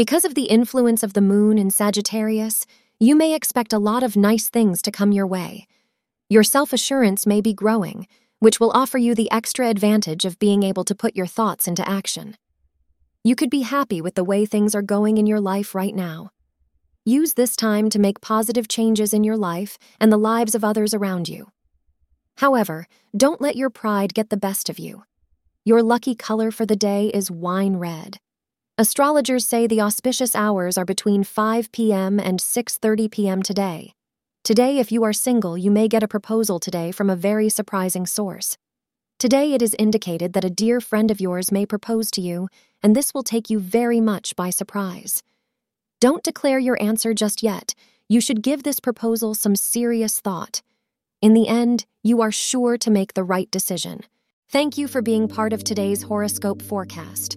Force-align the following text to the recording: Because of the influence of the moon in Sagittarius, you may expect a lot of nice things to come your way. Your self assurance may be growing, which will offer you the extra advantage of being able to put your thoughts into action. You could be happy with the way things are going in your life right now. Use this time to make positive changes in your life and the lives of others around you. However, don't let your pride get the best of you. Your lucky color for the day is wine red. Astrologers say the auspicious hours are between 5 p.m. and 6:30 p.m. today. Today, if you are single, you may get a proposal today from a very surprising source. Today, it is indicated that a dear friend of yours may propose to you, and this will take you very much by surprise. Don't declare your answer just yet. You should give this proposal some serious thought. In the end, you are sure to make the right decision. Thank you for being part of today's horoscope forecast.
Because 0.00 0.24
of 0.24 0.34
the 0.34 0.46
influence 0.46 1.02
of 1.02 1.12
the 1.12 1.20
moon 1.20 1.58
in 1.58 1.70
Sagittarius, 1.70 2.64
you 2.98 3.14
may 3.14 3.34
expect 3.34 3.74
a 3.74 3.78
lot 3.78 4.02
of 4.02 4.16
nice 4.16 4.48
things 4.48 4.80
to 4.80 4.90
come 4.90 5.12
your 5.12 5.26
way. 5.26 5.66
Your 6.30 6.42
self 6.42 6.72
assurance 6.72 7.26
may 7.26 7.42
be 7.42 7.52
growing, 7.52 8.06
which 8.38 8.58
will 8.58 8.70
offer 8.70 8.96
you 8.96 9.14
the 9.14 9.30
extra 9.30 9.68
advantage 9.68 10.24
of 10.24 10.38
being 10.38 10.62
able 10.62 10.84
to 10.84 10.94
put 10.94 11.14
your 11.14 11.26
thoughts 11.26 11.68
into 11.68 11.86
action. 11.86 12.38
You 13.24 13.36
could 13.36 13.50
be 13.50 13.60
happy 13.60 14.00
with 14.00 14.14
the 14.14 14.24
way 14.24 14.46
things 14.46 14.74
are 14.74 14.80
going 14.80 15.18
in 15.18 15.26
your 15.26 15.38
life 15.38 15.74
right 15.74 15.94
now. 15.94 16.30
Use 17.04 17.34
this 17.34 17.54
time 17.54 17.90
to 17.90 17.98
make 17.98 18.22
positive 18.22 18.68
changes 18.68 19.12
in 19.12 19.22
your 19.22 19.36
life 19.36 19.76
and 20.00 20.10
the 20.10 20.24
lives 20.30 20.54
of 20.54 20.64
others 20.64 20.94
around 20.94 21.28
you. 21.28 21.48
However, 22.38 22.86
don't 23.14 23.42
let 23.42 23.54
your 23.54 23.68
pride 23.68 24.14
get 24.14 24.30
the 24.30 24.38
best 24.38 24.70
of 24.70 24.78
you. 24.78 25.02
Your 25.66 25.82
lucky 25.82 26.14
color 26.14 26.50
for 26.50 26.64
the 26.64 26.74
day 26.74 27.08
is 27.08 27.30
wine 27.30 27.76
red. 27.76 28.16
Astrologers 28.80 29.46
say 29.46 29.66
the 29.66 29.82
auspicious 29.82 30.34
hours 30.34 30.78
are 30.78 30.86
between 30.86 31.22
5 31.22 31.70
p.m. 31.70 32.18
and 32.18 32.38
6:30 32.40 33.10
p.m. 33.10 33.42
today. 33.42 33.92
Today, 34.42 34.78
if 34.78 34.90
you 34.90 35.04
are 35.04 35.12
single, 35.12 35.58
you 35.58 35.70
may 35.70 35.86
get 35.86 36.02
a 36.02 36.08
proposal 36.08 36.58
today 36.58 36.90
from 36.90 37.10
a 37.10 37.22
very 37.28 37.50
surprising 37.50 38.06
source. 38.06 38.56
Today, 39.18 39.52
it 39.52 39.60
is 39.60 39.76
indicated 39.78 40.32
that 40.32 40.46
a 40.46 40.56
dear 40.62 40.80
friend 40.80 41.10
of 41.10 41.20
yours 41.20 41.52
may 41.52 41.66
propose 41.66 42.10
to 42.12 42.22
you, 42.22 42.48
and 42.82 42.96
this 42.96 43.12
will 43.12 43.22
take 43.22 43.50
you 43.50 43.58
very 43.60 44.00
much 44.00 44.34
by 44.34 44.48
surprise. 44.48 45.22
Don't 46.00 46.24
declare 46.24 46.58
your 46.58 46.82
answer 46.82 47.12
just 47.12 47.42
yet. 47.42 47.74
You 48.08 48.22
should 48.22 48.40
give 48.40 48.62
this 48.62 48.80
proposal 48.80 49.34
some 49.34 49.56
serious 49.56 50.20
thought. 50.20 50.62
In 51.20 51.34
the 51.34 51.48
end, 51.48 51.84
you 52.02 52.22
are 52.22 52.32
sure 52.32 52.78
to 52.78 52.90
make 52.90 53.12
the 53.12 53.24
right 53.34 53.50
decision. 53.50 54.04
Thank 54.48 54.78
you 54.78 54.88
for 54.88 55.02
being 55.02 55.28
part 55.28 55.52
of 55.52 55.64
today's 55.64 56.04
horoscope 56.04 56.62
forecast. 56.62 57.36